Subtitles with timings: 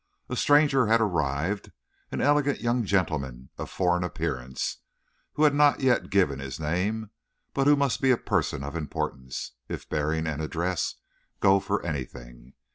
[0.29, 1.71] A stranger had arrived,
[2.11, 4.77] an elegant young gentleman of foreign appearance,
[5.33, 7.11] who had not yet given his name,
[7.53, 10.95] but who must be a person of importance, if bearing and address
[11.39, 12.53] go for anything.